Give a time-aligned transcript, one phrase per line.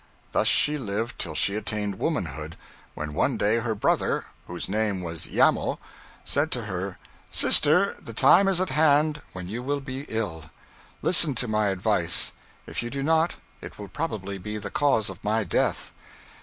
[0.31, 2.57] Thus she lived till she attained womanhood,
[2.95, 5.77] when one day her brother, whose name was Iamo,
[6.25, 6.97] said to her:
[7.29, 10.45] 'Sister, the time is at hand when you will be ill.
[11.03, 12.31] Listen to my advice.
[12.65, 15.93] If you do not, it will probably be the cause of my death.